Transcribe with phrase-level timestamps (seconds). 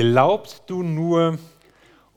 [0.00, 1.40] Glaubst du nur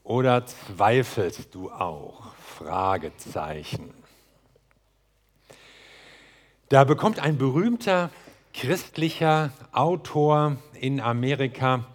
[0.04, 2.36] oder zweifelst du auch?
[2.36, 3.92] Fragezeichen.
[6.70, 8.12] Da bekommt ein berühmter
[8.54, 11.88] christlicher Autor in Amerika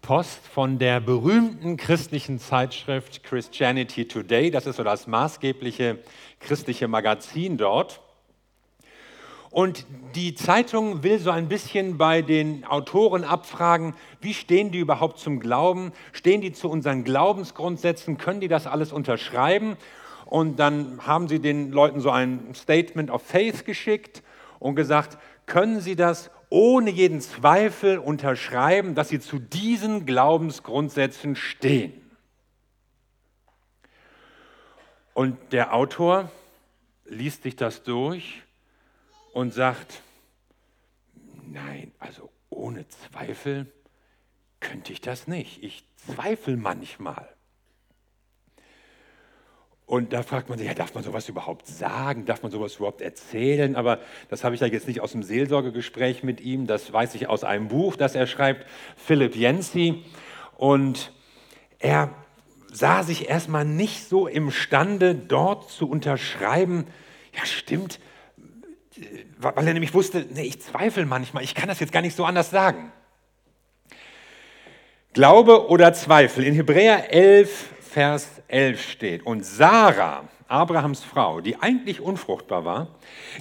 [0.00, 4.50] Post von der berühmten christlichen Zeitschrift Christianity Today.
[4.50, 5.98] Das ist so das maßgebliche
[6.40, 8.00] christliche Magazin dort.
[9.54, 9.86] Und
[10.16, 15.38] die Zeitung will so ein bisschen bei den Autoren abfragen, wie stehen die überhaupt zum
[15.38, 15.92] Glauben?
[16.12, 18.18] Stehen die zu unseren Glaubensgrundsätzen?
[18.18, 19.76] Können die das alles unterschreiben?
[20.26, 24.24] Und dann haben sie den Leuten so ein Statement of Faith geschickt
[24.58, 31.92] und gesagt, können sie das ohne jeden Zweifel unterschreiben, dass sie zu diesen Glaubensgrundsätzen stehen?
[35.12, 36.28] Und der Autor
[37.04, 38.43] liest sich das durch
[39.34, 40.00] und sagt,
[41.44, 43.66] nein, also ohne Zweifel
[44.60, 45.62] könnte ich das nicht.
[45.62, 47.28] Ich zweifle manchmal.
[49.86, 52.24] Und da fragt man sich, ja, darf man sowas überhaupt sagen?
[52.24, 53.74] Darf man sowas überhaupt erzählen?
[53.76, 53.98] Aber
[54.30, 57.44] das habe ich ja jetzt nicht aus dem Seelsorgegespräch mit ihm, das weiß ich aus
[57.44, 58.66] einem Buch, das er schreibt,
[58.96, 60.04] Philipp Jensi.
[60.56, 61.12] Und
[61.80, 62.14] er
[62.72, 66.86] sah sich erstmal nicht so imstande, dort zu unterschreiben,
[67.34, 67.98] ja stimmt,
[69.38, 72.24] weil er nämlich wusste, nee, ich zweifle manchmal, ich kann das jetzt gar nicht so
[72.24, 72.92] anders sagen.
[75.12, 76.44] Glaube oder Zweifel.
[76.44, 82.88] In Hebräer 11, Vers 11 steht, und Sarah, Abrahams Frau, die eigentlich unfruchtbar war,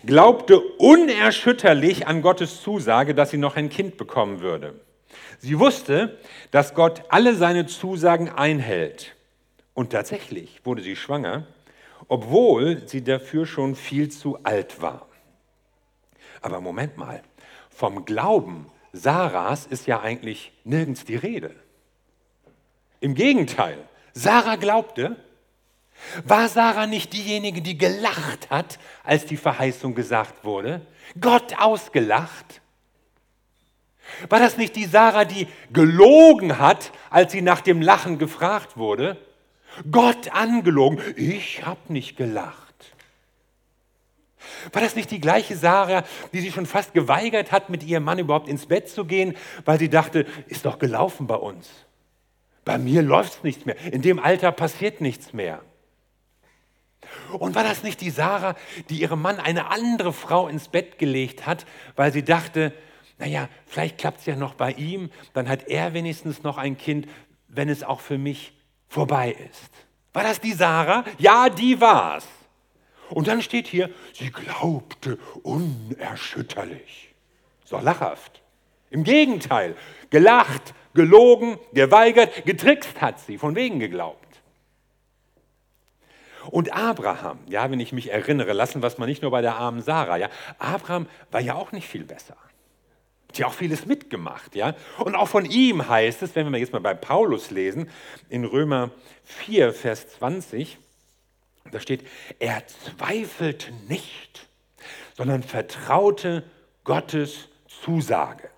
[0.05, 4.79] glaubte unerschütterlich an Gottes Zusage, dass sie noch ein Kind bekommen würde.
[5.39, 6.19] Sie wusste,
[6.51, 9.15] dass Gott alle seine Zusagen einhält.
[9.73, 11.47] Und tatsächlich wurde sie schwanger,
[12.07, 15.07] obwohl sie dafür schon viel zu alt war.
[16.41, 17.21] Aber Moment mal,
[17.69, 21.55] vom Glauben Sarahs ist ja eigentlich nirgends die Rede.
[22.99, 23.77] Im Gegenteil,
[24.13, 25.17] Sarah glaubte.
[26.25, 30.85] War Sarah nicht diejenige, die gelacht hat, als die Verheißung gesagt wurde?
[31.19, 32.61] Gott ausgelacht?
[34.29, 39.17] War das nicht die Sarah, die gelogen hat, als sie nach dem Lachen gefragt wurde?
[39.91, 41.01] Gott angelogen.
[41.15, 42.62] Ich habe nicht gelacht.
[44.71, 48.19] War das nicht die gleiche Sarah, die sich schon fast geweigert hat, mit ihrem Mann
[48.19, 51.69] überhaupt ins Bett zu gehen, weil sie dachte, ist doch gelaufen bei uns.
[52.65, 53.77] Bei mir läuft es nichts mehr.
[53.91, 55.61] In dem Alter passiert nichts mehr.
[57.37, 58.55] Und war das nicht die Sarah,
[58.89, 61.65] die ihrem Mann eine andere Frau ins Bett gelegt hat,
[61.95, 62.73] weil sie dachte,
[63.17, 67.07] naja, vielleicht klappt es ja noch bei ihm, dann hat er wenigstens noch ein Kind,
[67.47, 68.53] wenn es auch für mich
[68.87, 69.69] vorbei ist.
[70.13, 71.03] War das die Sarah?
[71.17, 72.27] Ja, die war's.
[73.09, 77.13] Und dann steht hier, sie glaubte unerschütterlich.
[77.69, 78.43] Doch lachhaft.
[78.91, 79.75] Im Gegenteil,
[80.11, 84.19] gelacht, gelogen, geweigert, getrickst hat sie, von wegen geglaubt.
[86.51, 89.55] Und Abraham, ja, wenn ich mich erinnere, lassen wir es mal nicht nur bei der
[89.55, 92.35] armen Sarah, ja, Abraham war ja auch nicht viel besser.
[93.29, 94.75] Hat ja auch vieles mitgemacht, ja.
[94.99, 97.89] Und auch von ihm heißt es, wenn wir jetzt mal bei Paulus lesen,
[98.29, 98.91] in Römer
[99.23, 100.77] 4, Vers 20,
[101.71, 102.07] da steht,
[102.39, 104.47] er zweifelte nicht,
[105.15, 106.43] sondern vertraute
[106.83, 108.49] Gottes Zusage.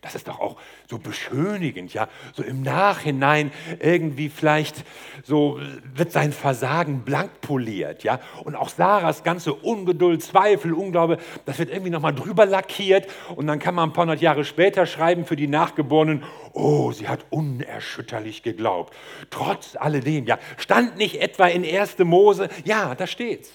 [0.00, 4.84] Das ist doch auch so beschönigend, ja, so im Nachhinein irgendwie vielleicht
[5.22, 5.60] so
[5.94, 11.68] wird sein Versagen blank poliert, ja, und auch Sarahs ganze Ungeduld, Zweifel, Unglaube, das wird
[11.68, 13.06] irgendwie nochmal drüber lackiert
[13.36, 17.06] und dann kann man ein paar hundert Jahre später schreiben für die Nachgeborenen, oh, sie
[17.06, 18.94] hat unerschütterlich geglaubt,
[19.28, 21.98] trotz alledem, ja, stand nicht etwa in 1.
[21.98, 23.52] Mose, ja, da steht's.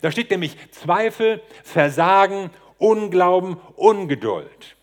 [0.00, 4.76] Da steht nämlich Zweifel, Versagen, Unglauben, Ungeduld.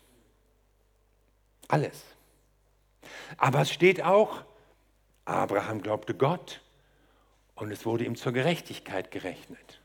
[1.72, 2.04] Alles.
[3.38, 4.42] Aber es steht auch,
[5.24, 6.60] Abraham glaubte Gott
[7.54, 9.80] und es wurde ihm zur Gerechtigkeit gerechnet.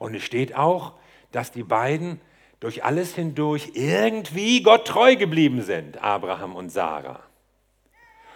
[0.00, 0.94] Und es steht auch,
[1.30, 2.20] dass die beiden
[2.58, 7.22] durch alles hindurch irgendwie Gott treu geblieben sind, Abraham und Sarah.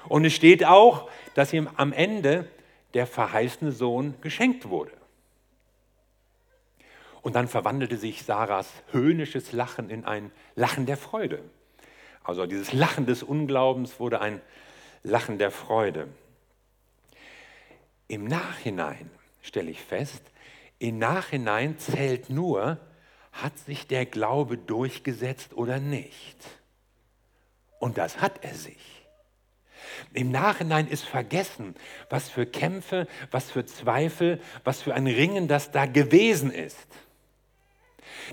[0.08, 2.48] Und es steht auch, dass ihm am Ende
[2.94, 4.92] der verheißene Sohn geschenkt wurde.
[7.22, 11.42] Und dann verwandelte sich Sarahs höhnisches Lachen in ein Lachen der Freude.
[12.24, 14.40] Also dieses Lachen des Unglaubens wurde ein
[15.02, 16.08] Lachen der Freude.
[18.08, 19.10] Im Nachhinein
[19.42, 20.22] stelle ich fest,
[20.78, 22.78] im Nachhinein zählt nur,
[23.32, 26.36] hat sich der Glaube durchgesetzt oder nicht.
[27.78, 29.02] Und das hat er sich.
[30.12, 31.74] Im Nachhinein ist vergessen,
[32.10, 36.86] was für Kämpfe, was für Zweifel, was für ein Ringen das da gewesen ist.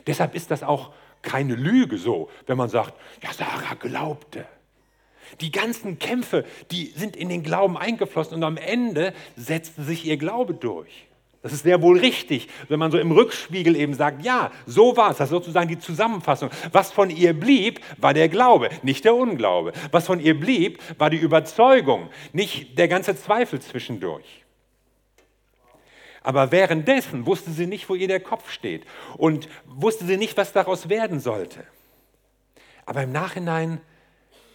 [0.06, 4.46] Deshalb ist das auch keine Lüge so, wenn man sagt, ja, Sarah glaubte.
[5.42, 10.18] Die ganzen Kämpfe, die sind in den Glauben eingeflossen und am Ende setzte sich ihr
[10.18, 11.08] Glaube durch.
[11.42, 15.12] Das ist sehr wohl richtig, wenn man so im Rückspiegel eben sagt, ja, so war
[15.12, 15.18] es.
[15.18, 16.50] Das ist sozusagen die Zusammenfassung.
[16.74, 19.72] Was von ihr blieb, war der Glaube, nicht der Unglaube.
[19.92, 24.44] Was von ihr blieb, war die Überzeugung, nicht der ganze Zweifel zwischendurch.
[26.30, 28.86] Aber währenddessen wusste sie nicht, wo ihr der Kopf steht
[29.18, 31.66] und wusste sie nicht, was daraus werden sollte.
[32.86, 33.82] Aber im Nachhinein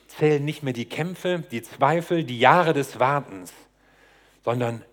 [0.07, 3.53] zählen nicht mehr die Kämpfe, die Zweifel, die Jahre des Wartens,
[4.45, 4.85] sondern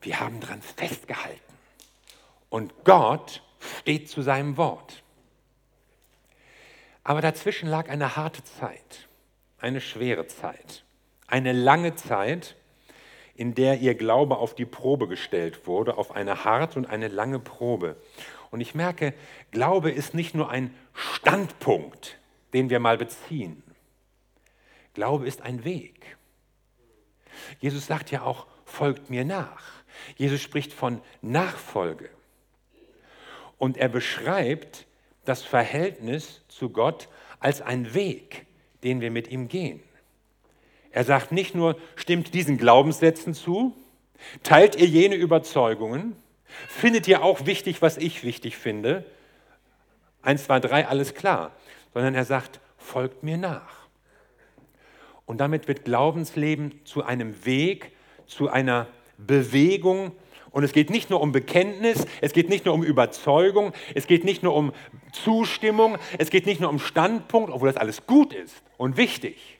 [0.00, 1.52] wir haben daran festgehalten.
[2.48, 3.42] Und Gott
[3.80, 5.02] steht zu seinem Wort.
[7.04, 9.08] Aber dazwischen lag eine harte Zeit,
[9.58, 10.84] eine schwere Zeit,
[11.26, 12.56] eine lange Zeit,
[13.40, 17.38] in der ihr Glaube auf die Probe gestellt wurde, auf eine harte und eine lange
[17.38, 17.96] Probe.
[18.50, 19.14] Und ich merke,
[19.50, 22.18] Glaube ist nicht nur ein Standpunkt,
[22.52, 23.62] den wir mal beziehen.
[24.92, 26.18] Glaube ist ein Weg.
[27.60, 29.62] Jesus sagt ja auch, folgt mir nach.
[30.18, 32.10] Jesus spricht von Nachfolge.
[33.56, 34.86] Und er beschreibt
[35.24, 37.08] das Verhältnis zu Gott
[37.38, 38.44] als ein Weg,
[38.84, 39.82] den wir mit ihm gehen.
[40.90, 43.76] Er sagt nicht nur, stimmt diesen Glaubenssätzen zu,
[44.42, 46.16] teilt ihr jene Überzeugungen,
[46.68, 49.04] findet ihr auch wichtig, was ich wichtig finde,
[50.22, 51.52] eins, zwei, drei, alles klar,
[51.94, 53.80] sondern er sagt, folgt mir nach.
[55.26, 57.92] Und damit wird Glaubensleben zu einem Weg,
[58.26, 60.12] zu einer Bewegung.
[60.50, 64.24] Und es geht nicht nur um Bekenntnis, es geht nicht nur um Überzeugung, es geht
[64.24, 64.72] nicht nur um
[65.12, 69.59] Zustimmung, es geht nicht nur um Standpunkt, obwohl das alles gut ist und wichtig.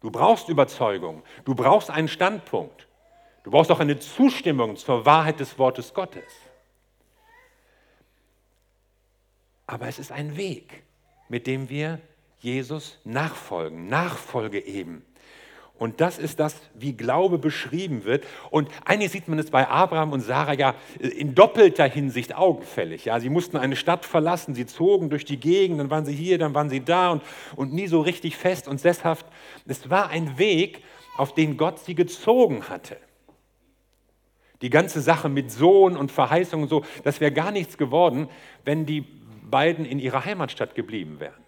[0.00, 2.86] Du brauchst Überzeugung, du brauchst einen Standpunkt,
[3.42, 6.32] du brauchst auch eine Zustimmung zur Wahrheit des Wortes Gottes.
[9.66, 10.82] Aber es ist ein Weg,
[11.28, 12.00] mit dem wir
[12.38, 15.04] Jesus nachfolgen, Nachfolge eben.
[15.78, 18.24] Und das ist das, wie Glaube beschrieben wird.
[18.50, 23.04] Und eigentlich sieht man es bei Abraham und Sarah ja in doppelter Hinsicht augenfällig.
[23.04, 26.38] Ja, sie mussten eine Stadt verlassen, sie zogen durch die Gegend, dann waren sie hier,
[26.38, 27.22] dann waren sie da und,
[27.54, 29.26] und nie so richtig fest und sesshaft.
[29.66, 30.82] Es war ein Weg,
[31.16, 32.96] auf den Gott sie gezogen hatte.
[34.60, 38.28] Die ganze Sache mit Sohn und Verheißung und so, das wäre gar nichts geworden,
[38.64, 39.02] wenn die
[39.48, 41.47] beiden in ihrer Heimatstadt geblieben wären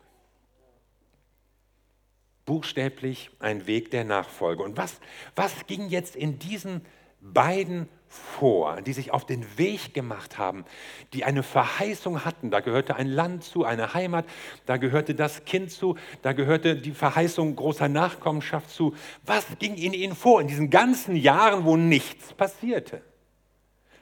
[2.50, 4.64] buchstäblich ein Weg der Nachfolge.
[4.64, 4.98] Und was,
[5.36, 6.84] was ging jetzt in diesen
[7.20, 10.64] beiden vor, die sich auf den Weg gemacht haben,
[11.12, 12.50] die eine Verheißung hatten.
[12.50, 14.24] Da gehörte ein Land zu, eine Heimat,
[14.66, 18.96] da gehörte das Kind zu, da gehörte die Verheißung großer Nachkommenschaft zu.
[19.24, 23.00] Was ging in ihnen vor in diesen ganzen Jahren, wo nichts passierte?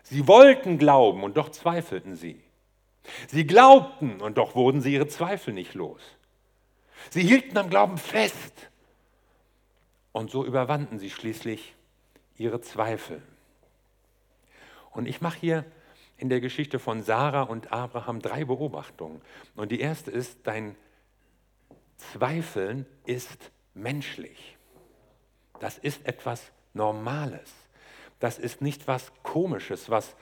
[0.04, 2.40] Sie wollten glauben und doch zweifelten sie.
[3.26, 6.00] Sie glaubten und doch wurden sie ihre Zweifel nicht los.
[7.10, 8.70] Sie hielten am Glauben fest.
[10.12, 11.74] Und so überwanden sie schließlich
[12.36, 13.22] ihre Zweifel.
[14.90, 15.64] Und ich mache hier
[16.16, 19.22] in der Geschichte von Sarah und Abraham drei Beobachtungen.
[19.54, 20.76] Und die erste ist, dein
[21.96, 24.56] Zweifeln ist menschlich.
[25.60, 27.52] Das ist etwas Normales.
[28.18, 30.16] Das ist nicht was Komisches, was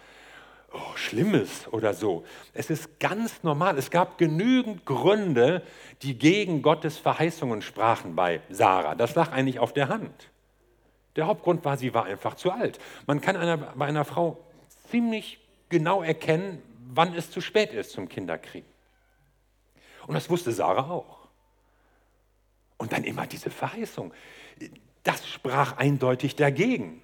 [0.73, 2.25] oh, Schlimmes oder so.
[2.53, 3.79] Es ist ganz normal.
[3.79, 5.63] Es gab genügend Gründe,
[6.03, 8.95] die gegen Gottes Verheißungen sprachen bei Sarah.
[8.95, 10.31] Das lag eigentlich auf der Hand.
[11.17, 12.79] Der Hauptgrund war, sie war einfach zu alt.
[13.07, 14.39] Man kann einer, bei einer Frau
[14.91, 18.69] ziemlich genau erkennen, wann es zu spät ist zum Kinderkriegen.
[20.07, 21.27] Und das wusste Sarah auch.
[22.77, 24.13] Und dann immer diese Verheißung.
[25.03, 27.03] Das sprach eindeutig dagegen.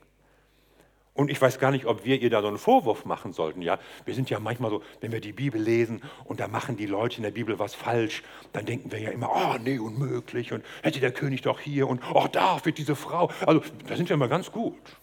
[1.14, 3.60] Und ich weiß gar nicht, ob wir ihr da so einen Vorwurf machen sollten.
[3.60, 6.86] Ja, wir sind ja manchmal so, wenn wir die Bibel lesen und da machen die
[6.86, 8.22] Leute in der Bibel was falsch,
[8.54, 12.00] dann denken wir ja immer, oh nee, unmöglich und hätte der König doch hier und
[12.14, 13.30] oh, da wird diese Frau.
[13.44, 14.96] Also da sind wir immer ganz gut.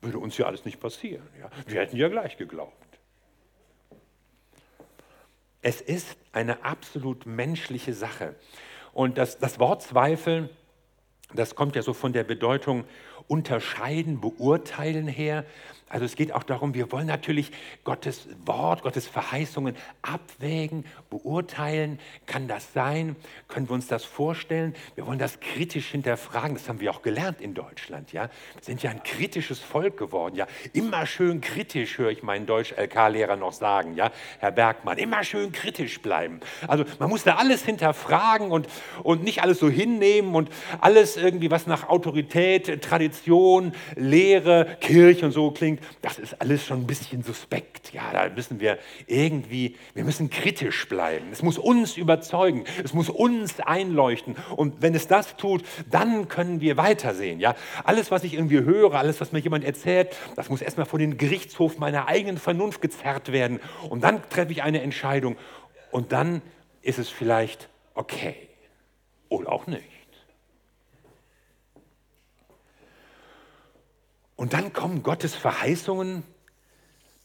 [0.00, 1.26] Würde uns ja alles nicht passieren.
[1.40, 2.72] Ja, wir hätten ja gleich geglaubt.
[5.62, 8.36] Es ist eine absolut menschliche Sache.
[8.92, 10.48] Und das, das Wort Zweifel,
[11.34, 12.84] das kommt ja so von der Bedeutung
[13.30, 15.44] unterscheiden, beurteilen her.
[15.88, 17.52] Also es geht auch darum, wir wollen natürlich
[17.84, 21.98] Gottes Wort, Gottes Verheißungen abwägen, beurteilen.
[22.26, 23.16] Kann das sein?
[23.48, 24.74] Können wir uns das vorstellen?
[24.94, 26.54] Wir wollen das kritisch hinterfragen.
[26.54, 28.12] Das haben wir auch gelernt in Deutschland.
[28.12, 28.30] Ja?
[28.54, 30.36] Wir sind ja ein kritisches Volk geworden.
[30.36, 30.46] Ja?
[30.72, 33.96] Immer schön kritisch, höre ich meinen Deutsch-LK-Lehrer noch sagen.
[33.96, 34.12] Ja?
[34.38, 36.40] Herr Bergmann, immer schön kritisch bleiben.
[36.68, 38.68] Also man muss da alles hinterfragen und,
[39.02, 40.48] und nicht alles so hinnehmen und
[40.80, 46.82] alles irgendwie, was nach Autorität, Tradition, Lehre, Kirche und so klingt, das ist alles schon
[46.82, 47.92] ein bisschen suspekt.
[47.92, 50.99] Ja, da müssen wir irgendwie, wir müssen kritisch bleiben.
[51.32, 54.36] Es muss uns überzeugen, es muss uns einleuchten.
[54.56, 57.40] Und wenn es das tut, dann können wir weitersehen.
[57.40, 57.54] Ja,
[57.84, 61.16] alles, was ich irgendwie höre, alles, was mir jemand erzählt, das muss erstmal vor den
[61.16, 63.60] Gerichtshof meiner eigenen Vernunft gezerrt werden.
[63.88, 65.36] Und dann treffe ich eine Entscheidung.
[65.90, 66.42] Und dann
[66.82, 68.36] ist es vielleicht okay
[69.28, 69.84] oder auch nicht.
[74.36, 76.22] Und dann kommen Gottes Verheißungen,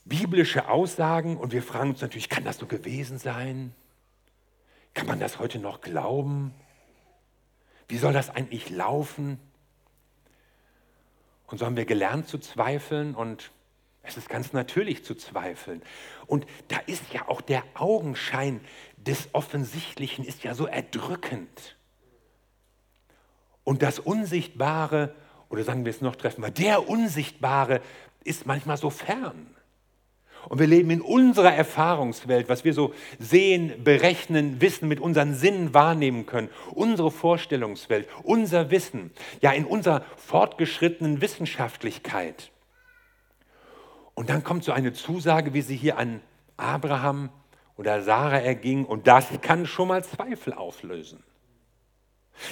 [0.06, 3.74] biblische Aussagen und wir fragen uns natürlich, kann das so gewesen sein?
[4.94, 6.54] Kann man das heute noch glauben?
[7.88, 9.40] Wie soll das eigentlich laufen?
[11.48, 13.52] Und so haben wir gelernt zu zweifeln und
[14.04, 15.82] es ist ganz natürlich zu zweifeln.
[16.28, 18.62] Und da ist ja auch der Augenschein
[18.98, 21.76] des Offensichtlichen ist ja so erdrückend.
[23.64, 25.16] Und das Unsichtbare,
[25.50, 27.82] oder sagen wir es noch treffen wir, der Unsichtbare
[28.24, 29.55] ist manchmal so fern.
[30.50, 35.74] Und wir leben in unserer Erfahrungswelt, was wir so sehen, berechnen, wissen, mit unseren Sinnen
[35.74, 36.50] wahrnehmen können.
[36.74, 39.12] Unsere Vorstellungswelt, unser Wissen,
[39.42, 42.52] ja in unserer fortgeschrittenen Wissenschaftlichkeit.
[44.14, 46.22] Und dann kommt so eine Zusage, wie sie hier an
[46.58, 47.30] Abraham
[47.78, 51.24] oder Sarah erging, und das kann schon mal Zweifel auflösen.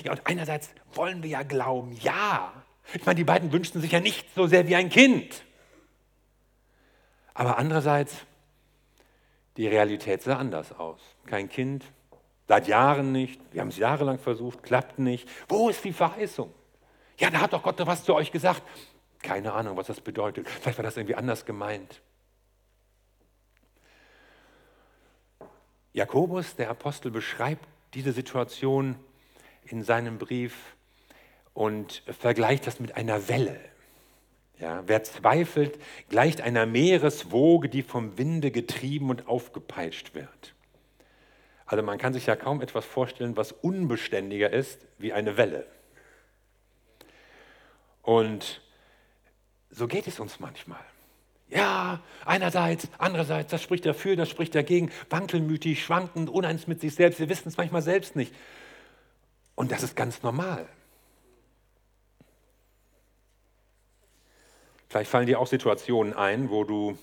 [0.03, 2.51] Ja, und einerseits wollen wir ja glauben, ja.
[2.93, 5.43] Ich meine, die beiden wünschten sich ja nicht so sehr wie ein Kind.
[7.33, 8.25] Aber andererseits,
[9.57, 10.99] die Realität sah anders aus.
[11.25, 11.85] Kein Kind,
[12.47, 15.27] seit Jahren nicht, wir haben es jahrelang versucht, klappt nicht.
[15.47, 16.53] Wo ist die Verheißung?
[17.17, 18.61] Ja, da hat doch Gott was zu euch gesagt.
[19.21, 20.49] Keine Ahnung, was das bedeutet.
[20.49, 22.01] Vielleicht war das irgendwie anders gemeint.
[25.93, 28.95] Jakobus, der Apostel, beschreibt diese Situation
[29.65, 30.75] in seinem Brief
[31.53, 33.59] und vergleicht das mit einer Welle.
[34.59, 35.79] Ja, wer zweifelt,
[36.09, 40.53] gleicht einer Meereswoge, die vom Winde getrieben und aufgepeitscht wird.
[41.65, 45.65] Also man kann sich ja kaum etwas vorstellen, was unbeständiger ist wie eine Welle.
[48.03, 48.61] Und
[49.69, 50.83] so geht es uns manchmal.
[51.49, 57.19] Ja, einerseits, andererseits, das spricht dafür, das spricht dagegen, wankelmütig, schwankend, uneins mit sich selbst.
[57.19, 58.33] Wir wissen es manchmal selbst nicht.
[59.55, 60.67] Und das ist ganz normal.
[64.93, 66.95] Vielleicht fallen dir auch Situationen ein, wo du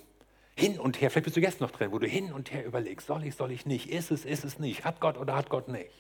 [0.54, 3.08] hin und her, vielleicht bist du jetzt noch drin, wo du hin und her überlegst,
[3.08, 5.66] soll ich, soll ich nicht, ist es, ist es nicht, hat Gott oder hat Gott
[5.66, 5.90] nicht.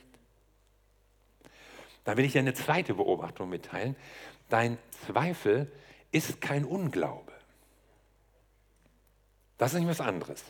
[2.04, 3.96] Dann will ich dir eine zweite Beobachtung mitteilen.
[4.48, 5.66] Dein Zweifel
[6.12, 7.32] ist kein Unglaube.
[9.58, 10.44] Das ist nicht was anderes.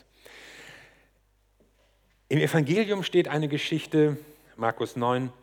[2.29, 4.15] Im Evangelium steht eine Geschichte,
[4.57, 5.33] Markus 9,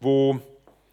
[0.00, 0.40] wo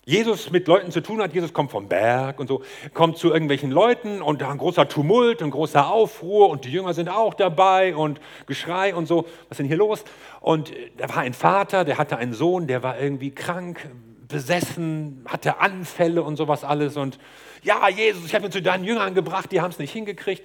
[0.07, 1.33] Jesus mit Leuten zu tun hat.
[1.33, 5.43] Jesus kommt vom Berg und so, kommt zu irgendwelchen Leuten und da ein großer Tumult,
[5.43, 9.23] ein großer Aufruhr und die Jünger sind auch dabei und Geschrei und so.
[9.23, 10.05] Was ist denn hier los?
[10.39, 13.89] Und da war ein Vater, der hatte einen Sohn, der war irgendwie krank,
[14.29, 16.95] besessen, hatte Anfälle und sowas alles.
[16.95, 17.19] Und
[17.63, 20.41] ja, Jesus, ich habe ihn zu deinen Jüngern gebracht, die haben es nicht hingekriegt.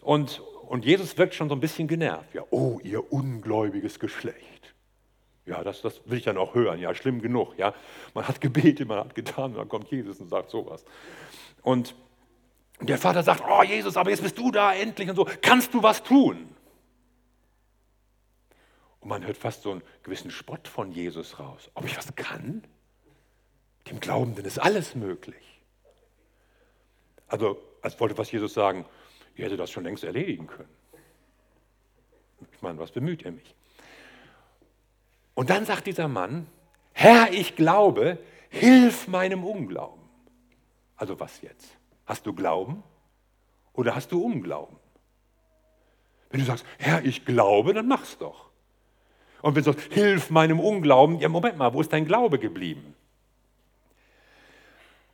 [0.00, 2.32] Und, und Jesus wirkt schon so ein bisschen genervt.
[2.32, 4.51] Ja, oh, ihr ungläubiges Geschlecht.
[5.44, 6.78] Ja, das, das will ich dann auch hören.
[6.78, 7.58] Ja, schlimm genug.
[7.58, 7.74] Ja,
[8.14, 10.84] man hat gebetet, man hat getan, und dann kommt Jesus und sagt sowas.
[11.62, 11.94] Und
[12.80, 15.26] der Vater sagt: Oh, Jesus, aber jetzt bist du da endlich und so.
[15.40, 16.48] Kannst du was tun?
[19.00, 21.70] Und man hört fast so einen gewissen Spott von Jesus raus.
[21.74, 22.62] Ob ich was kann?
[23.90, 25.60] Dem Glaubenden ist alles möglich.
[27.26, 28.86] Also, als wollte was Jesus sagen,
[29.34, 30.68] ihr hättet das schon längst erledigen können.
[32.52, 33.54] Ich meine, was bemüht er mich?
[35.34, 36.46] Und dann sagt dieser Mann,
[36.92, 38.18] Herr, ich glaube,
[38.50, 40.02] hilf meinem Unglauben.
[40.96, 41.76] Also was jetzt?
[42.06, 42.82] Hast du Glauben
[43.72, 44.76] oder hast du Unglauben?
[46.30, 48.50] Wenn du sagst, Herr, ich glaube, dann mach's doch.
[49.40, 52.94] Und wenn du sagst, hilf meinem Unglauben, ja, Moment mal, wo ist dein Glaube geblieben?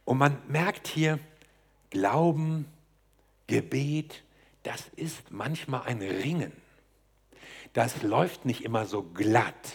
[0.04, 1.18] Und man merkt hier,
[1.90, 2.66] Glauben,
[3.46, 4.22] Gebet,
[4.62, 6.52] das ist manchmal ein Ringen.
[7.72, 9.72] Das läuft nicht immer so glatt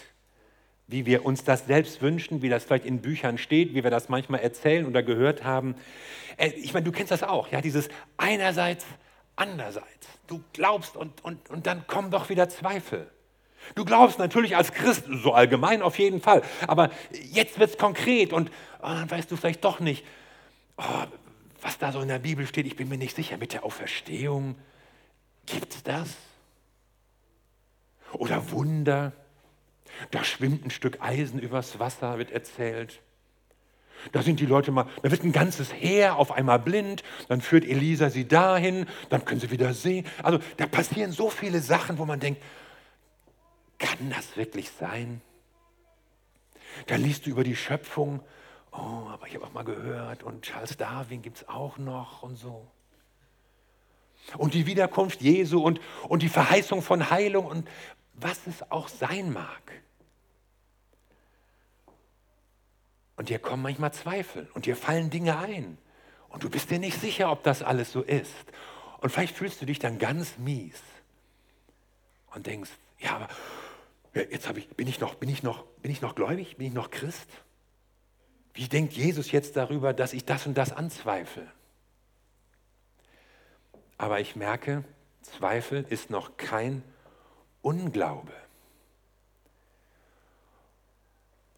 [0.88, 4.10] wie wir uns das selbst wünschen, wie das vielleicht in Büchern steht, wie wir das
[4.10, 5.76] manchmal erzählen oder gehört haben.
[6.38, 8.86] Äh, ich meine, du kennst das auch, ja, dieses einerseits,
[9.36, 10.08] andererseits.
[10.28, 13.10] Du glaubst und, und, und dann kommen doch wieder Zweifel.
[13.76, 16.92] Du glaubst natürlich als Christ, so allgemein auf jeden Fall, aber
[17.32, 20.06] jetzt wird es konkret und oh, dann weißt du vielleicht doch nicht,
[20.78, 20.84] oh,
[21.62, 24.56] was da so in der Bibel steht, ich bin mir nicht sicher, mit der Auferstehung,
[25.46, 26.10] gibt es das?
[28.12, 29.14] Oder Wunder?
[30.12, 33.02] Da schwimmt ein Stück Eisen übers Wasser, wird erzählt.
[34.12, 37.64] Da sind die Leute mal, da wird ein ganzes Heer auf einmal blind, dann führt
[37.64, 40.06] Elisa sie dahin, dann können sie wieder sehen.
[40.22, 42.42] Also da passieren so viele Sachen, wo man denkt,
[43.80, 45.22] kann das wirklich sein?
[46.88, 48.22] Da liest du über die Schöpfung,
[48.72, 52.36] oh, aber ich habe auch mal gehört und Charles Darwin gibt es auch noch und
[52.36, 52.68] so.
[54.38, 57.70] Und die Wiederkunft Jesu und, und die Verheißung von Heilung und
[58.14, 59.62] was es auch sein mag.
[63.16, 65.78] Und dir kommen manchmal Zweifel und dir fallen Dinge ein.
[66.30, 68.34] Und du bist dir nicht sicher, ob das alles so ist.
[69.02, 70.82] Und vielleicht fühlst du dich dann ganz mies
[72.34, 73.30] und denkst, ja, aber
[74.16, 76.58] jetzt ich, bin, ich noch, bin, ich noch, bin ich noch gläubig?
[76.58, 77.28] Bin ich noch Christ?
[78.54, 81.48] Wie denkt Jesus jetzt darüber, dass ich das und das anzweifle?
[83.98, 84.84] Aber ich merke,
[85.22, 86.84] Zweifel ist noch kein
[87.62, 88.34] Unglaube.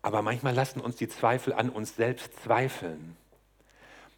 [0.05, 3.17] Aber manchmal lassen uns die Zweifel an uns selbst zweifeln.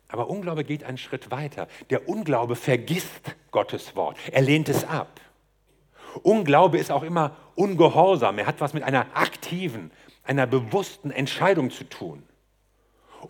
[0.09, 1.69] Aber Unglaube geht einen Schritt weiter.
[1.89, 4.17] Der Unglaube vergisst Gottes Wort.
[4.33, 5.21] Er lehnt es ab.
[6.23, 8.37] Unglaube ist auch immer ungehorsam.
[8.37, 9.91] Er hat was mit einer aktiven,
[10.25, 12.21] einer bewussten Entscheidung zu tun.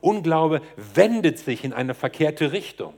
[0.02, 2.96] Unglaube wendet sich in eine verkehrte Richtung.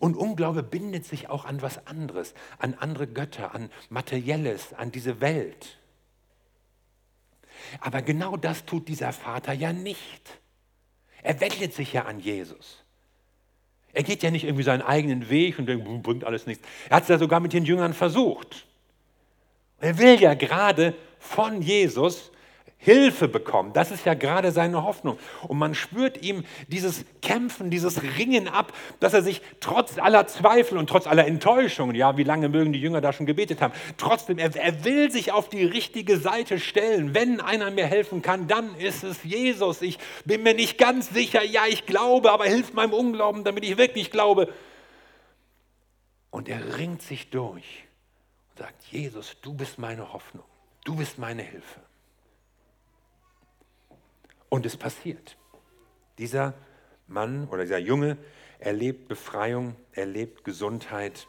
[0.00, 5.20] Und Unglaube bindet sich auch an was anderes, an andere Götter, an Materielles, an diese
[5.20, 5.76] Welt.
[7.80, 10.38] Aber genau das tut dieser Vater ja nicht.
[11.22, 12.84] Er wendet sich ja an Jesus.
[13.92, 16.66] Er geht ja nicht irgendwie seinen eigenen Weg und denkt, bringt alles nichts.
[16.88, 18.66] Er hat es ja sogar mit den Jüngern versucht.
[19.80, 22.30] Er will ja gerade von Jesus
[22.82, 23.74] Hilfe bekommen.
[23.74, 25.18] Das ist ja gerade seine Hoffnung.
[25.46, 30.78] Und man spürt ihm dieses Kämpfen, dieses Ringen ab, dass er sich trotz aller Zweifel
[30.78, 34.38] und trotz aller Enttäuschungen, ja, wie lange mögen die Jünger da schon gebetet haben, trotzdem,
[34.38, 37.14] er, er will sich auf die richtige Seite stellen.
[37.14, 39.82] Wenn einer mir helfen kann, dann ist es Jesus.
[39.82, 43.76] Ich bin mir nicht ganz sicher, ja, ich glaube, aber hilf meinem Unglauben, damit ich
[43.76, 44.48] wirklich glaube.
[46.30, 47.84] Und er ringt sich durch
[48.50, 50.44] und sagt, Jesus, du bist meine Hoffnung,
[50.84, 51.89] du bist meine Hilfe.
[54.50, 55.38] Und es passiert.
[56.18, 56.52] Dieser
[57.06, 58.18] Mann oder dieser Junge
[58.58, 61.26] erlebt Befreiung, erlebt Gesundheit.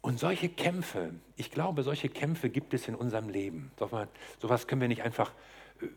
[0.00, 3.70] Und solche Kämpfe, ich glaube, solche Kämpfe gibt es in unserem Leben.
[3.78, 5.32] So etwas können wir nicht einfach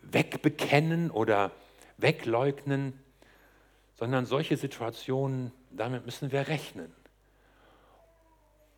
[0.02, 1.50] wegbekennen oder
[1.96, 3.00] wegleugnen,
[3.94, 6.92] sondern solche Situationen, damit müssen wir rechnen.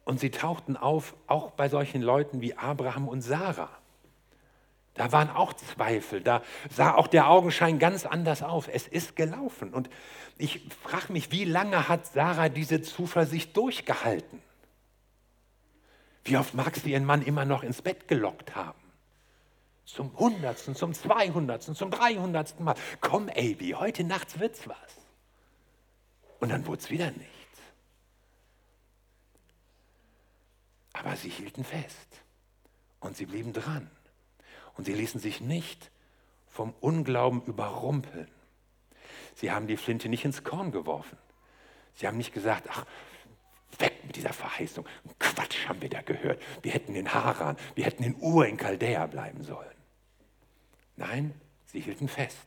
[0.04, 3.70] Und sie tauchten auf, auch bei solchen Leuten wie Abraham und Sarah.
[4.96, 8.68] Da waren auch Zweifel, da sah auch der Augenschein ganz anders auf.
[8.68, 9.74] Es ist gelaufen.
[9.74, 9.90] Und
[10.38, 14.42] ich frage mich, wie lange hat Sarah diese Zuversicht durchgehalten?
[16.24, 18.80] Wie oft mag sie ihren Mann immer noch ins Bett gelockt haben?
[19.84, 22.74] Zum hundertsten, zum zweihundertsten, zum dreihundertsten Mal.
[23.00, 24.76] Komm, Abi, heute Nacht wird's was.
[26.40, 27.32] Und dann wurde es wieder nichts.
[30.94, 32.22] Aber sie hielten fest
[33.00, 33.90] und sie blieben dran.
[34.76, 35.90] Und sie ließen sich nicht
[36.48, 38.28] vom Unglauben überrumpeln.
[39.34, 41.18] Sie haben die Flinte nicht ins Korn geworfen.
[41.94, 42.86] Sie haben nicht gesagt, ach,
[43.78, 44.86] weg mit dieser Verheißung.
[45.18, 46.40] Quatsch haben wir da gehört.
[46.62, 49.76] Wir hätten in Haran, wir hätten in Ur in Chaldea bleiben sollen.
[50.96, 51.34] Nein,
[51.66, 52.46] sie hielten fest.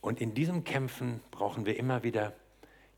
[0.00, 2.32] Und in diesem Kämpfen brauchen wir immer wieder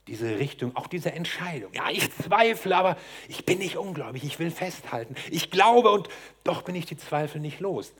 [0.06, 1.72] diese Richtung, auch diese Entscheidung.
[1.72, 2.96] Ja, ich zweifle, aber
[3.28, 5.14] ich bin nicht ungläubig, ich will festhalten.
[5.30, 6.08] Ich glaube und
[6.44, 7.92] doch bin ich die Zweifel nicht los.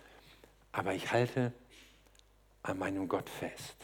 [0.73, 1.53] Aber ich halte
[2.63, 3.77] an meinem Gott fest.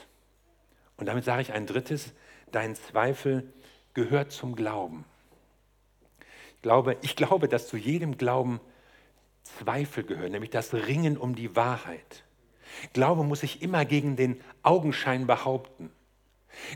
[0.97, 2.13] Und damit sage ich ein drittes,
[2.53, 3.53] dein Zweifel
[3.95, 5.05] gehört zum Glauben.
[6.57, 8.61] Ich glaube, ich glaube, dass zu jedem Glauben
[9.45, 12.25] Zweifel gehören, nämlich das Ringen um die Wahrheit.
[12.93, 15.91] Glaube muss sich immer gegen den Augenschein behaupten.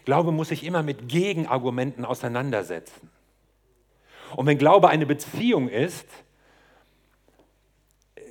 [0.04, 3.10] Glaube muss sich immer mit Gegenargumenten auseinandersetzen.
[4.36, 6.06] Und wenn Glaube eine Beziehung ist,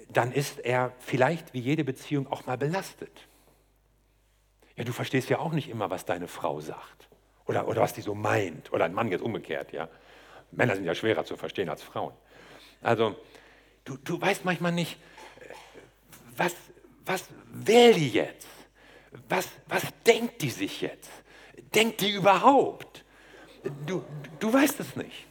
[0.10, 3.28] dann ist er vielleicht wie jede Beziehung auch mal belastet.
[4.76, 7.08] Ja, du verstehst ja auch nicht immer, was deine Frau sagt
[7.46, 9.72] oder, oder was die so meint oder ein Mann jetzt umgekehrt.
[9.72, 9.90] Ja.
[10.52, 12.14] Männer sind ja schwerer zu verstehen als Frauen.
[12.82, 13.16] Also
[13.86, 14.98] du, du weißt manchmal nicht,
[16.36, 16.56] was,
[17.06, 18.48] was will die jetzt?
[19.30, 21.12] Was, was denkt die sich jetzt?
[21.76, 23.04] Denkt die überhaupt?
[23.86, 24.04] Du,
[24.40, 25.26] du weißt es nicht.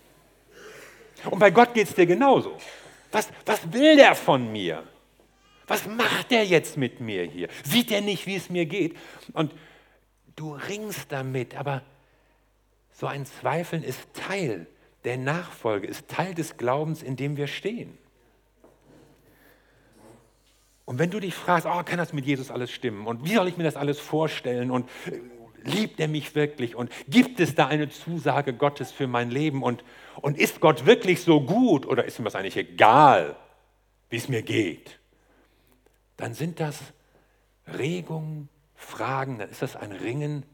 [1.25, 2.57] Und bei Gott geht es dir genauso.
[3.11, 4.83] Was, was will der von mir?
[5.67, 7.49] Was macht der jetzt mit mir hier?
[7.63, 8.97] Sieht er nicht, wie es mir geht?
[9.33, 9.53] Und
[10.37, 11.83] du ringst damit, aber
[12.93, 14.67] so ein Zweifeln ist Teil
[15.05, 17.97] der Nachfolge, ist Teil des Glaubens, in dem wir stehen.
[20.85, 23.07] Und wenn du dich fragst, oh, kann das mit Jesus alles stimmen?
[23.07, 24.71] Und wie soll ich mir das alles vorstellen?
[24.71, 25.21] Und äh,
[25.67, 26.75] liebt er mich wirklich?
[26.75, 29.63] Und gibt es da eine Zusage Gottes für mein Leben?
[29.63, 29.85] Und,
[30.21, 31.87] und ist Gott wirklich so gut?
[31.87, 33.37] Oder ist ihm das eigentlich egal,
[34.11, 34.99] wie es mir geht?
[36.17, 36.79] Dann sind das
[37.67, 40.45] Regungen, Fragen, dann ist das ein Ringen,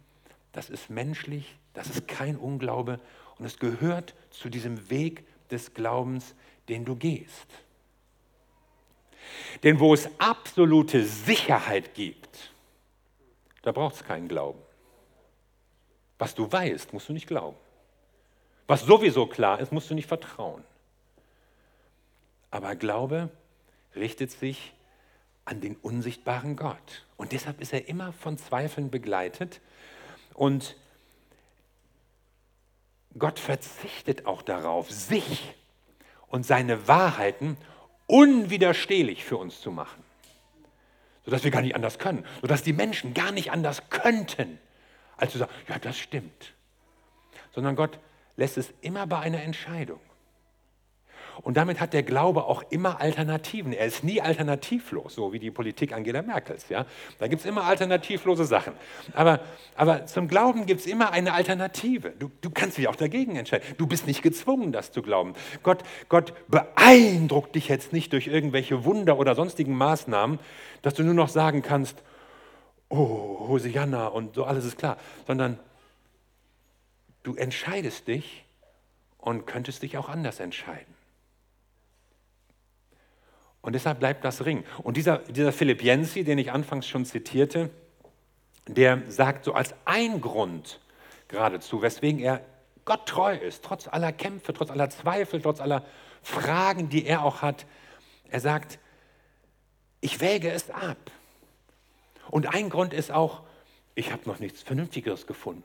[0.53, 3.01] das ist menschlich, das ist kein Unglaube
[3.39, 6.35] und es gehört zu diesem Weg des Glaubens,
[6.69, 7.47] den du gehst.
[9.63, 12.53] Denn wo es absolute Sicherheit gibt,
[13.63, 14.61] da braucht es keinen Glauben.
[16.19, 17.57] Was du weißt, musst du nicht glauben.
[18.67, 20.63] Was sowieso klar ist, musst du nicht vertrauen.
[22.51, 23.31] Aber Glaube
[23.95, 24.73] richtet sich
[25.45, 27.07] an den unsichtbaren Gott.
[27.17, 29.61] Und deshalb ist er immer von Zweifeln begleitet.
[30.35, 30.77] Und
[33.19, 35.55] Gott verzichtet auch darauf, sich
[36.29, 37.57] und seine Wahrheiten
[38.07, 40.03] unwiderstehlich für uns zu machen,
[41.25, 44.59] sodass wir gar nicht anders können, sodass die Menschen gar nicht anders könnten,
[45.19, 46.55] als zu sagen, ja, das stimmt.
[47.55, 47.99] Sondern Gott
[48.37, 50.01] lässt es immer bei einer Entscheidung.
[51.43, 53.73] Und damit hat der Glaube auch immer Alternativen.
[53.73, 56.69] Er ist nie alternativlos, so wie die Politik Angela Merkels.
[56.69, 56.85] Ja?
[57.19, 58.73] Da gibt es immer alternativlose Sachen.
[59.15, 59.41] Aber,
[59.77, 62.13] aber zum Glauben gibt es immer eine Alternative.
[62.19, 63.65] Du, du kannst dich auch dagegen entscheiden.
[63.79, 65.35] Du bist nicht gezwungen, das zu glauben.
[65.63, 70.41] Gott, Gott beeindruckt dich jetzt nicht durch irgendwelche Wunder oder sonstigen Maßnahmen,
[70.83, 72.03] dass du nur noch sagen kannst,
[72.89, 74.97] oh, Hosianna und so alles ist klar.
[75.27, 75.59] Sondern
[77.23, 78.45] du entscheidest dich
[79.19, 80.95] und könntest dich auch anders entscheiden.
[83.61, 84.65] Und deshalb bleibt das Ring.
[84.83, 87.71] Und dieser, dieser Philipp Jensi, den ich anfangs schon zitierte,
[88.67, 90.81] der sagt so als ein Grund
[91.27, 92.43] geradezu, weswegen er
[92.85, 95.85] Gott treu ist, trotz aller Kämpfe, trotz aller Zweifel, trotz aller
[96.23, 97.67] Fragen, die er auch hat.
[98.31, 98.79] Er sagt,
[100.01, 100.97] ich wäge es ab.
[102.31, 103.43] Und ein Grund ist auch,
[103.95, 105.65] ich habe noch nichts Vernünftigeres gefunden.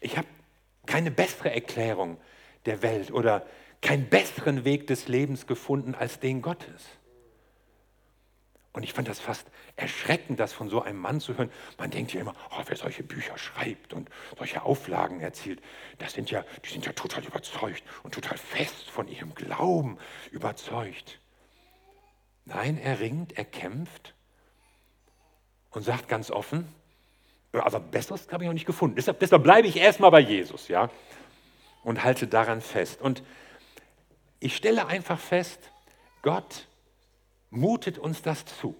[0.00, 0.28] Ich habe
[0.86, 2.18] keine bessere Erklärung
[2.66, 3.46] der Welt oder
[3.80, 6.86] keinen besseren Weg des Lebens gefunden als den Gottes.
[8.72, 11.50] Und ich fand das fast erschreckend, das von so einem Mann zu hören.
[11.78, 14.08] Man denkt ja immer, oh, wer solche Bücher schreibt und
[14.38, 15.60] solche Auflagen erzielt,
[15.98, 19.98] das sind ja, die sind ja total überzeugt und total fest von ihrem Glauben
[20.30, 21.20] überzeugt.
[22.46, 24.14] Nein, er ringt, er kämpft
[25.72, 26.66] und sagt ganz offen,
[27.52, 28.96] also Besseres habe ich noch nicht gefunden.
[28.96, 30.90] Deshalb, deshalb bleibe ich erstmal bei Jesus, ja,
[31.84, 33.02] und halte daran fest.
[33.02, 33.22] Und
[34.40, 35.70] ich stelle einfach fest,
[36.22, 36.66] Gott
[37.50, 38.74] mutet uns das zu,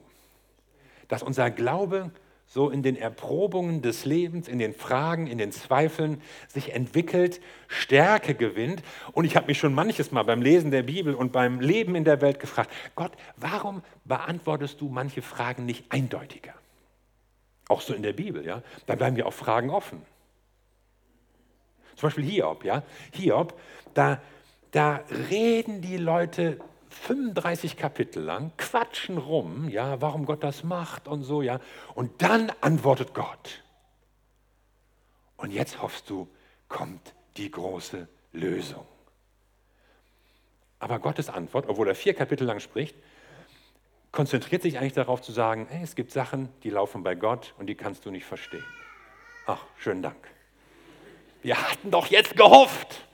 [1.08, 2.10] dass unser Glaube
[2.46, 8.34] so in den Erprobungen des Lebens, in den Fragen, in den Zweifeln sich entwickelt, Stärke
[8.34, 8.82] gewinnt.
[9.12, 12.04] Und ich habe mich schon manches Mal beim Lesen der Bibel und beim Leben in
[12.04, 16.52] der Welt gefragt, Gott, warum beantwortest du manche Fragen nicht eindeutiger?
[17.68, 18.62] Auch so in der Bibel, ja?
[18.86, 20.02] Da bleiben ja auch Fragen offen.
[21.96, 22.82] Zum Beispiel Hiob, ja?
[23.12, 23.58] Hiob,
[23.94, 24.20] da
[24.72, 31.22] da reden die Leute 35 Kapitel lang, quatschen rum, ja, warum Gott das macht und
[31.22, 31.60] so, ja.
[31.94, 33.62] Und dann antwortet Gott.
[35.36, 36.28] Und jetzt hoffst du,
[36.68, 38.86] kommt die große Lösung.
[40.78, 42.96] Aber Gottes Antwort, obwohl er vier Kapitel lang spricht,
[44.12, 47.66] konzentriert sich eigentlich darauf zu sagen, hey, es gibt Sachen, die laufen bei Gott und
[47.66, 48.64] die kannst du nicht verstehen.
[49.46, 50.28] Ach, schönen Dank.
[51.42, 53.06] Wir hatten doch jetzt gehofft.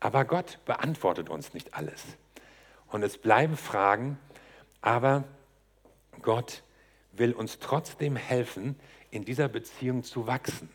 [0.00, 2.04] Aber Gott beantwortet uns nicht alles.
[2.88, 4.18] Und es bleiben Fragen,
[4.80, 5.24] aber
[6.22, 6.62] Gott
[7.12, 8.78] will uns trotzdem helfen,
[9.10, 10.70] in dieser Beziehung zu wachsen.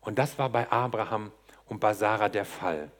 [0.00, 1.32] Und das war bei Abraham
[1.66, 2.90] und bei Sarah der Fall.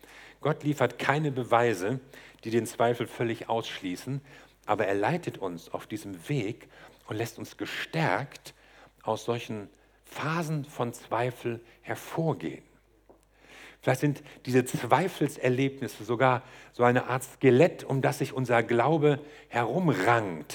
[0.41, 2.01] Gott liefert keine Beweise,
[2.45, 4.21] die den Zweifel völlig ausschließen,
[4.67, 6.69] aber er leitet uns auf diesem Weg
[7.09, 8.55] und lässt uns gestärkt
[9.03, 9.69] aus solchen
[10.05, 12.63] Phasen von Zweifel hervorgehen.
[13.83, 20.55] Vielleicht sind diese Zweifelserlebnisse sogar so eine Art Skelett, um das sich unser Glaube herumrankt,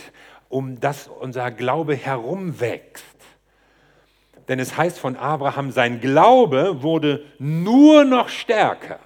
[0.50, 3.06] um das unser Glaube herumwächst.
[4.48, 9.00] Denn es heißt von Abraham, sein Glaube wurde nur noch stärker.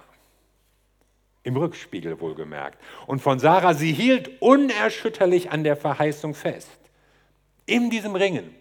[1.42, 2.78] Im Rückspiegel wohlgemerkt.
[3.06, 6.78] Und von Sarah, sie hielt unerschütterlich an der Verheißung fest.
[7.66, 8.54] In diesem Ringen,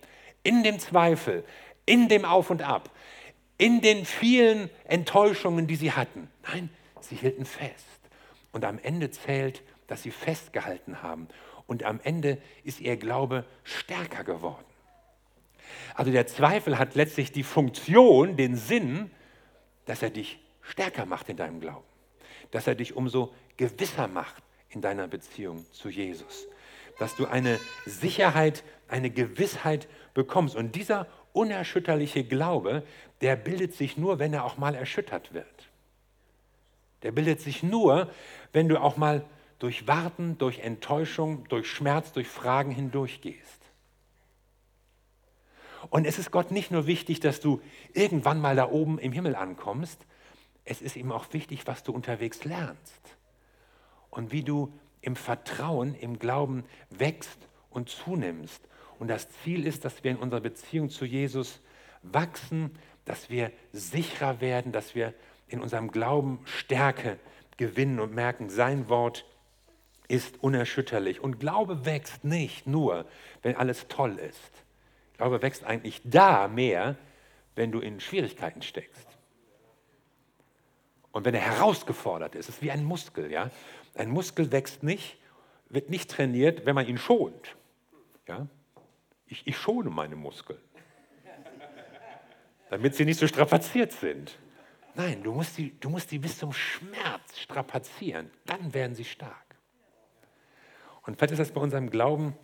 [0.43, 1.43] in dem Zweifel,
[1.85, 2.89] in dem Auf und Ab
[3.59, 6.31] in den vielen Enttäuschungen, die sie hatten.
[6.47, 6.69] Nein,
[7.01, 7.85] sie hielten fest.
[8.51, 11.27] Und am Ende zählt, dass sie festgehalten haben.
[11.67, 14.65] Und am Ende ist ihr Glaube stärker geworden.
[15.93, 19.11] Also der Zweifel hat letztlich die Funktion, den Sinn,
[19.85, 21.85] dass er dich stärker macht in deinem Glauben.
[22.51, 26.47] Dass er dich umso gewisser macht in deiner Beziehung zu Jesus.
[26.99, 30.55] dass du eine Sicherheit, eine Gewissheit bekommst.
[30.55, 32.83] Und dieser unerschütterliche Glaube,
[33.21, 35.69] der bildet sich nur, wenn er auch mal erschüttert wird.
[37.01, 38.11] Der bildet sich nur,
[38.51, 39.25] wenn du auch mal
[39.57, 43.59] durch Warten, durch Enttäuschung, durch Schmerz, durch Fragen hindurchgehst.
[45.89, 47.61] Und es ist Gott nicht nur wichtig, dass du
[47.93, 50.05] irgendwann mal da oben im Himmel ankommst,
[50.69, 53.17] es ist ihm auch wichtig, was du unterwegs lernst
[54.11, 58.61] und wie du im Vertrauen, im Glauben wächst und zunimmst.
[58.99, 61.61] Und das Ziel ist, dass wir in unserer Beziehung zu Jesus
[62.03, 65.15] wachsen, dass wir sicherer werden, dass wir
[65.47, 67.17] in unserem Glauben Stärke
[67.57, 69.25] gewinnen und merken, sein Wort
[70.07, 71.19] ist unerschütterlich.
[71.19, 73.07] Und Glaube wächst nicht nur,
[73.41, 74.63] wenn alles toll ist.
[75.17, 76.95] Glaube wächst eigentlich da mehr,
[77.55, 79.08] wenn du in Schwierigkeiten steckst.
[81.11, 83.49] Und wenn er herausgefordert ist, es ist wie ein Muskel, ja.
[83.95, 85.17] Ein Muskel wächst nicht,
[85.69, 87.55] wird nicht trainiert, wenn man ihn schont.
[88.27, 88.47] Ja?
[89.27, 90.59] Ich, ich schone meine Muskeln,
[92.69, 94.37] damit sie nicht so strapaziert sind.
[94.95, 99.55] Nein, du musst, die, du musst die bis zum Schmerz strapazieren, dann werden sie stark.
[101.03, 102.35] Und vielleicht ist das bei unserem Glauben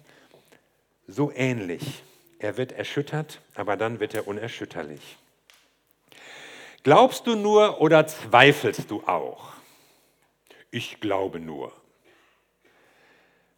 [1.08, 2.04] so ähnlich.
[2.40, 5.18] Er wird erschüttert, aber dann wird er unerschütterlich.
[6.86, 9.54] Glaubst du nur oder zweifelst du auch?
[10.70, 11.72] Ich glaube nur.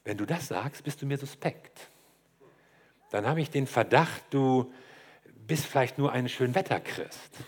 [0.06, 1.90] Wenn du das sagst, bist du mir suspekt.
[3.12, 4.72] Dann habe ich den Verdacht, du
[5.46, 7.40] bist vielleicht nur ein Schönwetterchrist.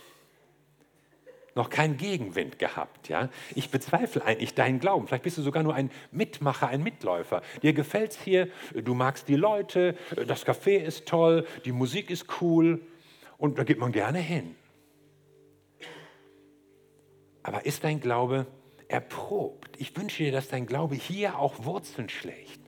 [1.55, 3.29] Noch keinen Gegenwind gehabt, ja?
[3.55, 5.07] Ich bezweifle eigentlich deinen Glauben.
[5.07, 7.41] Vielleicht bist du sogar nur ein Mitmacher, ein Mitläufer.
[7.61, 9.95] Dir gefällt es hier, du magst die Leute,
[10.27, 12.85] das Café ist toll, die Musik ist cool
[13.37, 14.57] und da geht man gerne hin.
[17.43, 18.47] Aber ist dein Glaube
[18.87, 19.69] erprobt?
[19.77, 22.59] Ich wünsche dir, dass dein Glaube hier auch Wurzeln schlägt,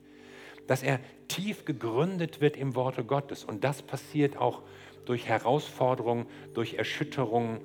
[0.67, 3.43] dass er tief gegründet wird im Worte Gottes.
[3.43, 4.61] Und das passiert auch
[5.05, 7.59] durch Herausforderungen, durch Erschütterungen,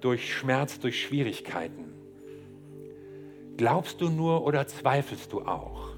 [0.00, 1.92] durch Schmerz, durch Schwierigkeiten.
[3.56, 5.90] Glaubst du nur oder zweifelst du auch?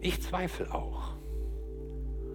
[0.00, 1.14] Ich zweifle auch.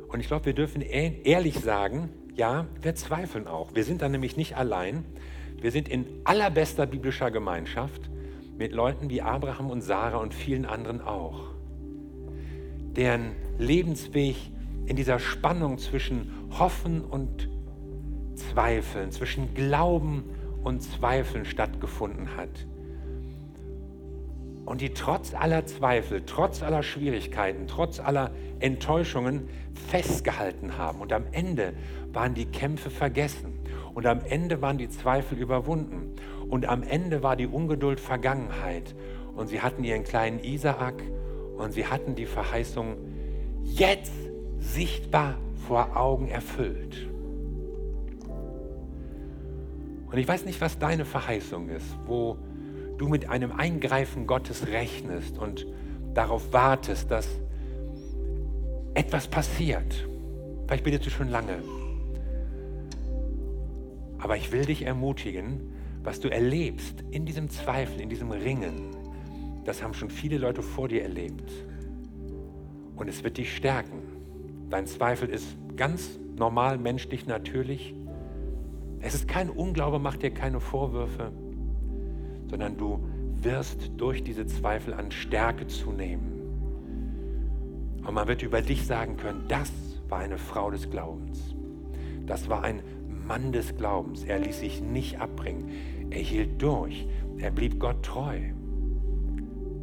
[0.07, 3.73] Und ich glaube, wir dürfen ehrlich sagen, ja, wir zweifeln auch.
[3.73, 5.05] Wir sind da nämlich nicht allein.
[5.65, 8.12] Wir sind in allerbester biblischer Gemeinschaft
[8.56, 11.56] mit Leuten wie Abraham und Sarah und vielen anderen auch,
[12.95, 14.36] deren Lebensweg
[14.86, 17.49] in dieser Spannung zwischen Hoffen und
[18.36, 20.25] Zweifeln, zwischen Glauben
[20.63, 22.67] und Zweifeln stattgefunden hat.
[24.65, 31.01] Und die trotz aller Zweifel, trotz aller Schwierigkeiten, trotz aller Enttäuschungen festgehalten haben.
[31.01, 31.73] Und am Ende
[32.13, 33.55] waren die Kämpfe vergessen.
[33.95, 36.13] Und am Ende waren die Zweifel überwunden.
[36.49, 38.93] Und am Ende war die Ungeduld Vergangenheit.
[39.36, 41.01] Und sie hatten ihren kleinen Isaak
[41.58, 42.97] und sie hatten die Verheißung
[43.63, 44.13] jetzt
[44.60, 47.08] sichtbar vor Augen erfüllt.
[50.12, 52.38] Und ich weiß nicht, was deine Verheißung ist, wo
[52.97, 55.65] du mit einem Eingreifen Gottes rechnest und
[56.13, 57.27] darauf wartest, dass
[58.93, 60.08] etwas passiert.
[60.67, 61.85] Vielleicht betest du schon lange.
[64.25, 68.89] Aber ich will dich ermutigen, was du erlebst in diesem Zweifel, in diesem Ringen,
[69.65, 71.47] das haben schon viele Leute vor dir erlebt.
[72.95, 74.01] Und es wird dich stärken.
[74.71, 77.93] Dein Zweifel ist ganz normal, menschlich, natürlich.
[78.99, 81.31] Es ist kein Unglaube, mach dir keine Vorwürfe,
[82.49, 83.07] sondern du
[83.43, 86.31] wirst durch diese Zweifel an Stärke zunehmen.
[88.03, 89.71] Und man wird über dich sagen können, das
[90.09, 91.53] war eine Frau des Glaubens.
[92.25, 92.81] Das war ein
[93.27, 94.23] Mann des Glaubens.
[94.23, 95.69] Er ließ sich nicht abbringen.
[96.09, 97.07] Er hielt durch.
[97.38, 98.39] Er blieb Gott treu.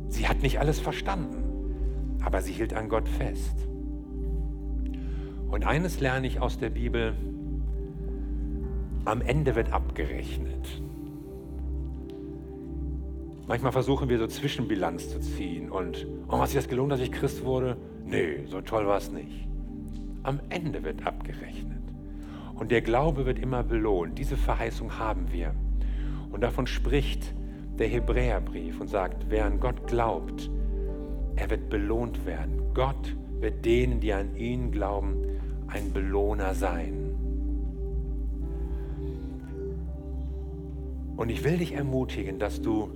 [0.09, 3.67] Sie hat nicht alles verstanden, aber sie hielt an Gott fest.
[5.51, 7.15] Und eines lerne ich aus der Bibel,
[9.05, 10.83] am Ende wird abgerechnet.
[13.49, 17.11] Manchmal versuchen wir so Zwischenbilanz zu ziehen und, oh, hat sich das gelohnt, dass ich
[17.11, 17.77] Christ wurde?
[18.05, 19.49] Nee, so toll war es nicht.
[20.23, 21.82] Am Ende wird abgerechnet.
[22.63, 24.21] Und der Glaube wird immer belohnt.
[24.21, 25.53] Diese Verheißung haben wir.
[26.31, 27.35] Und davon spricht
[27.77, 30.49] der Hebräerbrief und sagt, wer an Gott glaubt,
[31.35, 32.63] er wird belohnt werden.
[32.73, 35.17] Gott wird denen, die an ihn glauben,
[35.67, 37.11] ein Belohner sein.
[41.17, 42.91] Und ich will dich ermutigen, dass du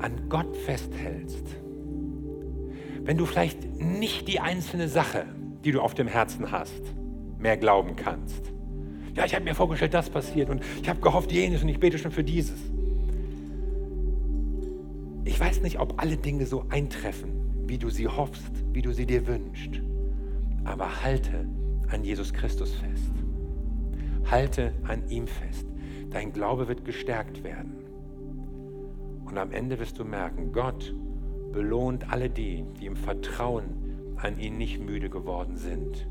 [0.00, 1.46] an Gott festhältst.
[3.04, 5.24] Wenn du vielleicht nicht die einzelne Sache,
[5.64, 6.82] die du auf dem Herzen hast,
[7.38, 8.54] mehr glauben kannst,
[9.14, 11.98] ja, ich habe mir vorgestellt, das passiert und ich habe gehofft, jenes und ich bete
[11.98, 12.58] schon für dieses.
[15.24, 17.32] Ich weiß nicht, ob alle Dinge so eintreffen,
[17.66, 19.80] wie du sie hoffst, wie du sie dir wünschst.
[20.64, 21.46] Aber halte
[21.88, 23.12] an Jesus Christus fest.
[24.30, 25.66] Halte an ihm fest.
[26.10, 27.74] Dein Glaube wird gestärkt werden.
[29.24, 30.94] Und am Ende wirst du merken, Gott
[31.52, 36.06] belohnt alle die, die im Vertrauen an ihn nicht müde geworden sind.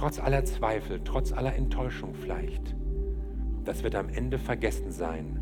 [0.00, 2.74] Trotz aller Zweifel, trotz aller Enttäuschung vielleicht.
[3.64, 5.38] Das wird am Ende vergessen sein,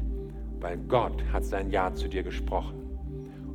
[0.59, 2.83] weil Gott hat sein Ja zu dir gesprochen.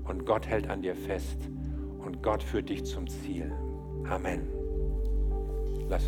[0.06, 1.50] Und Gott hält an dir fest.
[2.00, 3.52] Und Gott führt dich zum Ziel.
[4.08, 4.53] Amen.